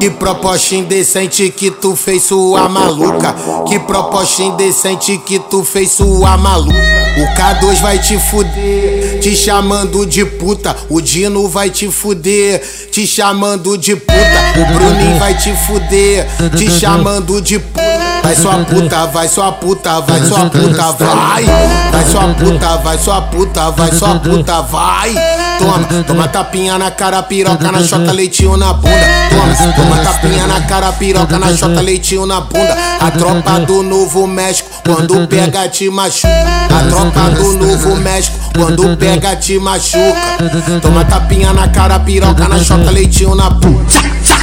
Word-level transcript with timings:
Que 0.00 0.08
proposta 0.08 0.74
indecente 0.74 1.50
que 1.50 1.70
tu 1.70 1.94
fez 1.94 2.22
sua 2.22 2.70
maluca. 2.70 3.34
Que 3.68 3.78
proposta 3.78 4.42
indecente 4.42 5.18
que 5.18 5.38
tu 5.38 5.62
fez 5.62 5.92
sua 5.92 6.38
maluca. 6.38 6.74
O 7.18 7.36
K2 7.36 7.82
vai 7.82 7.98
te 7.98 8.18
fuder, 8.18 9.20
te 9.20 9.36
chamando 9.36 10.06
de 10.06 10.24
puta. 10.24 10.74
O 10.88 11.02
Dino 11.02 11.46
vai 11.48 11.68
te 11.68 11.90
fuder, 11.90 12.62
te 12.90 13.06
chamando 13.06 13.76
de 13.76 13.94
puta. 13.94 14.14
O 14.56 14.74
Bruninho 14.74 15.18
vai 15.18 15.36
te 15.36 15.52
fuder, 15.66 16.26
te 16.56 16.70
chamando 16.70 17.38
de 17.42 17.58
puta. 17.58 18.09
Vai 18.22 18.36
sua 18.36 18.64
puta, 18.64 19.06
vai 19.06 19.28
sua 19.28 19.52
puta, 19.52 20.00
vai 20.00 20.20
sua 20.20 20.50
puta, 20.50 20.92
vai. 20.92 21.44
Vai 21.90 22.04
sua 22.06 22.34
puta, 22.34 22.76
vai 22.76 22.98
sua 22.98 23.22
puta, 23.22 23.70
vai 23.70 23.92
sua 23.92 24.18
puta, 24.18 24.60
vai. 24.62 25.14
Toma, 25.58 26.04
toma 26.04 26.28
tapinha 26.28 26.78
na 26.78 26.90
cara, 26.90 27.22
piroca 27.22 27.70
na 27.72 27.82
chota, 27.82 28.12
leitinho 28.12 28.56
na 28.56 28.72
bunda. 28.72 28.96
Toma, 29.30 29.72
toma 29.72 29.96
tapinha 29.98 30.46
na 30.46 30.60
cara, 30.62 30.92
piroca 30.92 31.38
na 31.38 31.54
chota, 31.54 31.80
leitinho 31.80 32.26
na 32.26 32.40
bunda. 32.40 32.76
A 33.00 33.10
tropa 33.10 33.60
do 33.60 33.82
Novo 33.82 34.26
México, 34.26 34.70
quando 34.84 35.26
pega 35.26 35.68
te 35.68 35.90
machuca. 35.90 36.28
A 36.28 36.88
tropa 36.88 37.30
do 37.30 37.56
Novo 37.56 37.96
México, 37.96 38.38
quando 38.54 38.96
pega 38.96 39.36
te 39.36 39.58
machuca. 39.58 40.38
Toma 40.80 41.04
tapinha 41.04 41.52
na 41.52 41.68
cara, 41.68 41.98
piroca 42.00 42.48
na 42.48 42.58
chota, 42.58 42.90
leitinho 42.90 43.34
na 43.34 43.50
bunda. 43.50 43.84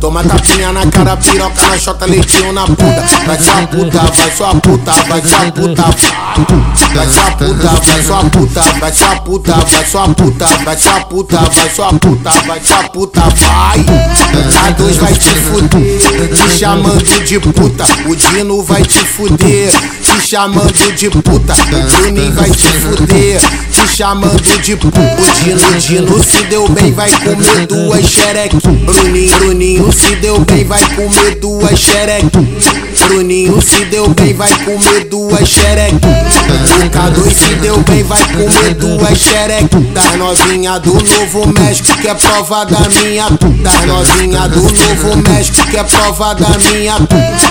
Toma 0.00 0.22
tapinha 0.22 0.72
na 0.72 0.86
cara, 0.86 1.16
piroca 1.16 1.66
na 1.66 1.78
chota, 1.78 2.06
leitinho 2.06 2.52
na 2.52 2.66
bunda. 2.66 3.04
Vai 3.26 3.38
sua 3.38 3.66
puta, 3.66 4.00
vai 4.00 4.32
sua 4.36 4.54
puta, 4.54 4.92
vai 5.08 5.22
sua 5.22 5.52
puta. 5.52 5.84
Vai 6.94 7.06
sua 7.06 7.30
puta, 7.32 7.68
vai 7.68 8.02
sua 8.02 8.24
puta, 8.24 8.62
vai 8.80 8.92
sua 8.92 9.16
puta, 9.16 9.54
vai 9.54 9.84
sua 9.84 10.08
puta, 10.08 10.46
vai 10.64 10.78
sua 10.78 11.00
puta, 11.04 11.38
vai 11.38 11.70
sua 11.70 11.92
puta, 11.92 12.30
vai 12.46 12.60
sua 12.64 12.82
puta, 12.88 13.20
vai. 13.20 13.84
A 14.66 14.70
dois 14.70 14.96
vai 14.96 15.12
te 15.12 15.30
fuder, 15.30 16.28
te 16.28 16.58
chamando 16.58 17.24
de 17.24 17.40
puta. 17.40 17.84
O 18.06 18.14
Dino 18.14 18.62
vai 18.62 18.82
te 18.82 19.04
fuder, 19.04 19.72
te 20.02 20.20
chamando 20.20 20.94
de 20.96 21.10
puta. 21.10 21.54
O 21.54 22.02
Bruninho 22.02 22.32
vai 22.34 22.50
te 22.50 22.68
fuder, 22.68 23.40
chamando 23.98 24.40
de 24.62 24.76
puta. 24.76 25.00
O 25.00 25.42
Dino, 25.42 25.80
Dino 25.80 26.22
se 26.22 26.44
deu 26.44 26.68
bem, 26.68 26.92
vai 26.92 27.10
comer 27.10 27.66
duas 27.66 28.06
xereque. 28.06 28.56
Bruninho, 28.62 29.38
Bruninho 29.38 29.92
se 29.92 30.14
deu 30.14 30.38
bem, 30.38 30.62
vai 30.62 30.80
comer 30.94 31.34
duas 31.40 31.76
xereque. 31.76 32.87
Bruninho 33.08 33.58
se 33.62 33.86
deu 33.86 34.06
bem, 34.10 34.34
vai 34.34 34.52
comer 34.64 35.04
duas 35.08 35.48
xereque. 35.48 35.96
O 35.96 36.90
K2 36.90 37.34
se 37.34 37.54
deu 37.54 37.78
bem, 37.78 38.02
vai 38.02 38.22
comer 38.34 38.74
duas 38.74 39.18
xereque. 39.18 39.76
Das 39.94 40.14
novinha 40.16 40.78
do 40.78 40.92
Novo 40.92 41.46
México, 41.48 41.96
que 41.98 42.06
é 42.06 42.14
prova 42.14 42.66
da 42.66 42.80
minha. 42.80 43.26
Das 43.62 43.86
novinha 43.86 44.46
do 44.48 44.60
Novo 44.60 45.16
México, 45.26 45.66
que 45.68 45.78
é 45.78 45.84
prova 45.84 46.34
da 46.34 46.50
minha. 46.70 46.96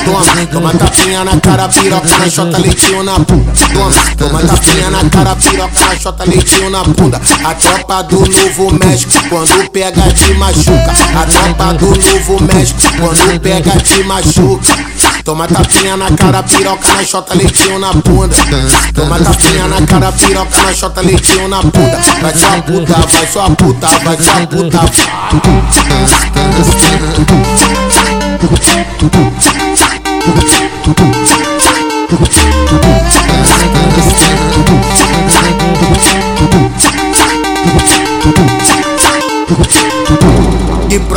Toma, 0.06 0.46
toma 0.52 0.74
tapinha 0.76 1.24
na 1.24 1.40
cara, 1.40 1.68
piroca 1.68 2.18
na 2.20 2.30
chota, 2.30 2.58
leitinho 2.60 3.04
na 3.04 3.18
bunda. 3.18 3.52
Toma, 3.74 3.92
toma 4.16 4.42
tapinha 4.44 4.92
na 4.92 5.10
cara, 5.10 5.36
piroca 5.36 5.80
na 5.80 5.96
chota, 6.00 6.24
leitinho 6.24 6.70
na 6.70 6.84
bunda. 6.84 7.20
A 7.44 7.56
tropa 7.56 8.04
do 8.04 8.20
Novo 8.20 8.74
México, 8.86 9.12
quando 9.28 9.72
pega 9.72 10.04
te 10.14 10.34
machuca. 10.36 10.94
A 11.20 11.26
tropa 11.26 11.74
do 11.74 11.88
Novo 11.88 12.44
México, 12.44 12.80
quando 13.00 13.40
pega 13.42 13.72
te 13.82 14.04
machuca. 14.04 14.97
Toma 15.28 15.46
tapinha 15.46 15.98
na 15.98 16.10
cara, 16.12 16.42
piroca 16.42 16.88
na 16.94 17.04
chota, 17.04 17.34
leitinho 17.36 17.78
na 17.80 17.92
bunda. 17.92 18.38
Toma 18.96 19.20
tapinha 19.20 19.68
na 19.68 19.86
cara, 19.86 20.10
piroca 20.14 20.62
na 20.62 20.74
chota, 20.74 21.02
leitinho 21.02 21.50
na 21.50 21.62
bunda. 21.64 22.00
Vai 22.22 22.34
sua 22.34 22.62
puta, 22.62 22.94
vai 22.94 23.28
sua 23.28 23.50
puta, 23.50 23.88
vai 24.06 24.18
sua 24.24 24.48
puta. 24.48 24.80
Que 29.42 29.47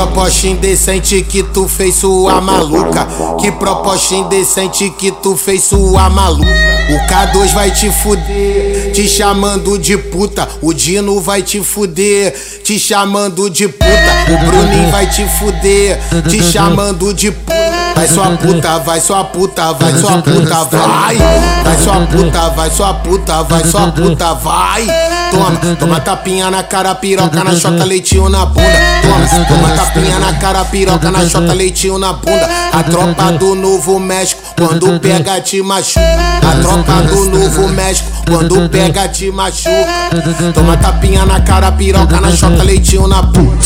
proposta 0.00 0.46
indecente 0.46 1.22
que 1.22 1.42
tu 1.42 1.68
fez 1.68 1.96
sua 1.96 2.40
maluca. 2.40 3.06
Que 3.38 3.52
proposta 3.52 4.14
indecente 4.14 4.88
que 4.90 5.12
tu 5.12 5.36
fez 5.36 5.64
sua 5.64 6.08
maluca. 6.08 6.48
O 6.90 7.06
K2 7.06 7.52
vai 7.52 7.70
te 7.70 7.90
fuder, 7.90 8.92
te 8.92 9.06
chamando 9.06 9.78
de 9.78 9.98
puta. 9.98 10.48
O 10.62 10.72
Dino 10.72 11.20
vai 11.20 11.42
te 11.42 11.60
fuder, 11.60 12.32
te 12.64 12.78
chamando 12.78 13.50
de 13.50 13.68
puta. 13.68 14.32
O 14.32 14.46
Bruninho 14.46 14.90
vai 14.90 15.06
te 15.06 15.26
fuder, 15.38 15.98
te 16.28 16.42
chamando 16.42 17.12
de 17.12 17.30
puta. 17.30 17.60
Vai 17.94 18.08
sua 18.08 18.30
puta, 18.38 18.78
vai 18.78 19.00
sua 19.00 19.24
puta, 19.24 19.72
vai 19.74 19.98
sua 19.98 20.22
puta, 20.22 20.64
vai. 20.64 21.18
Vai 21.62 21.78
sua 21.84 22.06
puta, 22.06 22.48
vai 22.48 22.70
sua 22.70 22.94
puta, 22.94 23.42
vai 23.42 23.64
sua 23.64 23.92
puta, 23.92 24.34
vai. 24.34 24.86
Toma, 25.30 25.76
toma 25.76 26.00
tapinha 26.00 26.50
na 26.50 26.62
cara, 26.62 26.94
piroca 26.94 27.44
na 27.44 27.54
chota, 27.54 27.84
leitinho 27.84 28.28
na 28.28 28.46
bunda. 28.46 28.68
Toma, 29.02 29.44
toma 29.46 29.68
tapinha 29.76 30.18
na 30.18 30.32
cara, 30.34 30.64
piroca 30.64 31.10
na 31.10 31.28
chota, 31.28 31.52
leitinho 31.52 31.98
na 31.98 32.12
bunda. 32.12 32.48
A 32.72 32.82
tropa 32.82 33.32
do 33.32 33.54
Novo 33.54 33.98
México, 33.98 34.42
quando 34.56 34.98
pega 35.00 35.40
te 35.40 35.62
machuca. 35.62 36.00
A 36.42 36.62
tropa 36.62 37.02
do 37.02 37.24
Novo 37.26 37.68
México, 37.68 38.10
quando 38.26 38.68
pega 38.68 39.08
te 39.08 39.30
machuca. 39.30 40.52
Toma 40.52 40.76
tapinha 40.76 41.24
na 41.24 41.40
cara, 41.40 41.72
piroca 41.72 42.20
na 42.20 42.30
chota, 42.34 42.62
leitinho 42.62 43.06
na 43.06 43.22
bunda. 43.22 43.64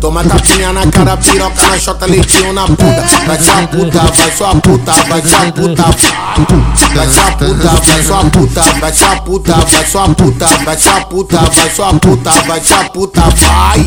Toma 0.00 0.22
tapinha 0.24 0.72
na 0.72 0.86
cara, 0.86 1.16
piroca 1.16 1.66
na 1.68 1.78
chota, 1.78 2.06
leitinho 2.06 2.52
na 2.52 2.66
bunda. 2.66 3.04
Vai 3.26 3.38
sua 3.42 3.66
puta, 3.66 4.00
vai 4.00 4.32
sua 4.32 4.54
puta, 4.56 4.92
vai 5.08 5.22
sua 5.22 5.52
puta. 5.52 5.84
Vai 6.94 7.08
sua 7.08 7.32
puta, 7.32 7.68
vai 7.68 8.02
sua 8.02 8.24
puta, 8.24 8.62
vai 8.80 8.92
sua 8.92 9.16
puta, 9.16 9.52
vai 9.54 9.86
sua 9.86 10.08
puta, 10.08 10.46
vai 10.64 10.78
sua 10.78 10.95
puta, 11.02 11.38
vai 11.38 11.70
sua 11.70 11.94
puta, 11.94 12.30
vai 12.46 12.60
sua 12.62 12.84
puta, 12.90 13.20
vai. 13.20 13.84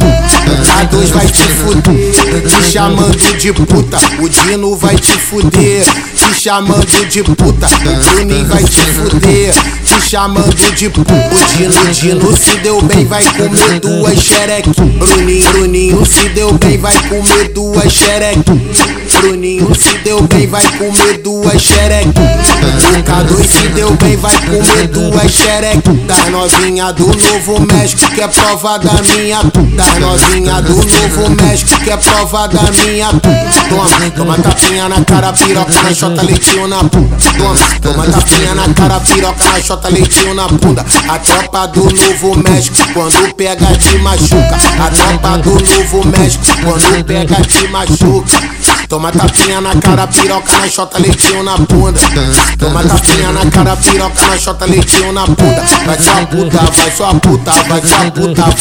A 0.80 0.84
dois 0.86 1.10
vai 1.10 1.26
te 1.28 1.44
fuder, 1.44 2.14
te 2.44 2.72
chamando 2.72 3.38
de 3.38 3.54
puta. 3.54 3.98
O 4.20 4.30
Dino 4.30 4.76
vai 4.76 4.96
te 4.96 5.12
fuder, 5.12 5.86
te 6.16 6.42
chamando 6.42 7.06
de 7.10 7.24
puta. 7.24 7.68
O 7.68 8.16
Bruninho 8.16 8.46
vai 8.48 8.64
te 8.64 8.82
fuder, 8.82 9.54
te 9.84 10.02
chamando 10.10 10.76
de 10.76 10.90
puta. 10.90 11.14
O 11.14 11.58
Dino, 11.58 11.94
Dino 11.94 12.38
se 12.38 12.58
deu 12.58 12.82
bem, 12.82 13.06
vai 13.06 13.24
comer 13.24 13.80
duas 13.80 14.20
xereque. 14.20 14.70
Bruninho, 14.70 15.52
Bruninho 15.52 16.06
se 16.06 16.30
deu 16.30 16.54
bem, 16.54 16.78
vai 16.78 16.96
comer 17.08 17.50
duas 17.50 17.92
xereque. 17.92 18.99
Bruninho 19.20 19.76
se 19.76 19.98
deu 19.98 20.22
bem, 20.22 20.48
vai 20.48 20.66
comer 20.78 21.18
duas 21.18 21.62
xereque. 21.62 22.08
O 22.10 23.04
K2 23.04 23.48
se 23.48 23.68
deu 23.70 23.92
bem, 23.96 24.16
vai 24.16 24.34
comer 24.46 24.88
duas 24.88 25.30
xereque. 25.30 25.90
Das 26.08 26.30
novinha 26.30 26.94
do 26.94 27.08
Novo 27.08 27.60
México, 27.60 28.10
que 28.12 28.22
é 28.22 28.28
prova 28.30 28.80
da 28.80 28.94
minha. 29.02 29.42
Das 29.76 30.00
novinha 30.00 30.62
do 30.62 30.76
Novo 30.76 31.30
México, 31.36 31.80
que 31.82 31.90
é 31.90 31.98
prova 31.98 32.48
da 32.48 32.62
minha. 32.72 33.10
Toma, 33.68 34.12
toma 34.16 34.38
tapinha 34.38 34.88
na 34.88 35.04
cara, 35.04 35.34
piroca 35.34 35.84
na 35.84 35.94
chota, 35.94 36.22
leitinho 36.22 36.68
na 36.68 36.84
bunda. 36.84 37.18
Toma, 37.38 37.56
toma 37.82 38.06
tapinha 38.06 38.56
na 38.56 38.74
cara, 38.74 39.00
piroca 39.02 39.44
na 39.44 39.62
chota, 39.62 39.90
leitinho 39.90 40.34
na 40.34 40.48
bunda. 40.48 40.86
A 41.10 41.20
tropa 41.20 41.68
do 41.68 41.84
Novo 41.84 42.38
México, 42.38 42.78
quando 42.94 43.36
pega 43.36 43.68
te 43.76 43.98
machuca. 43.98 44.58
A 44.80 44.90
tropa 44.90 45.38
do 45.40 45.52
Novo 45.52 46.08
México, 46.08 46.46
quando 46.64 47.04
pega 47.04 47.36
te 47.42 47.68
machuca. 47.68 48.59
Toma 48.90 49.10
tapinha 49.12 49.62
na 49.62 49.76
cara, 49.76 50.08
piroca 50.08 50.58
na 50.58 50.68
chota, 50.68 50.98
leitinho 50.98 51.44
na 51.44 51.56
bunda. 51.58 52.02
Toma 52.58 52.84
tapinha 52.84 53.32
na 53.32 53.46
cara, 53.46 53.78
piroca 53.78 54.28
na 54.28 54.36
chota, 54.36 54.66
leitinho 54.66 55.14
na 55.14 55.28
bunda. 55.28 55.64
Vai 55.86 56.00
sua 56.00 56.26
puta, 56.26 56.58
vai 56.58 56.92
sua 56.92 57.14
puta, 57.14 57.52
vai 57.70 57.86
sua 57.86 58.10
puta. 58.10 58.42
Vai. 58.42 58.56